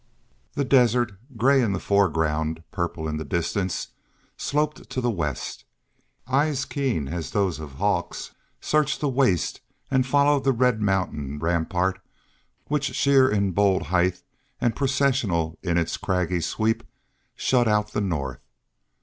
The 0.53 0.65
desert, 0.65 1.11
gray 1.37 1.61
in 1.61 1.73
the 1.73 1.79
foreground, 1.79 2.63
purple 2.71 3.07
in 3.07 3.17
the 3.17 3.23
distance, 3.23 3.89
sloped 4.35 4.89
to 4.89 4.99
the 4.99 5.11
west. 5.11 5.63
Eyes 6.27 6.65
keen 6.65 7.07
as 7.09 7.29
those 7.29 7.59
of 7.59 7.73
hawks 7.73 8.31
searched 8.59 8.99
the 8.99 9.07
waste, 9.07 9.61
and 9.91 10.03
followed 10.03 10.43
the 10.43 10.53
red 10.53 10.81
mountain 10.81 11.37
rampart, 11.37 12.01
which, 12.65 12.95
sheer 12.95 13.29
in 13.29 13.51
bold 13.51 13.83
height 13.93 14.23
and 14.59 14.75
processional 14.75 15.59
in 15.61 15.77
its 15.77 15.97
craggy 15.97 16.39
sweep, 16.41 16.81
shut 17.35 17.67
out 17.67 17.91
the 17.91 18.01
north. 18.01 18.41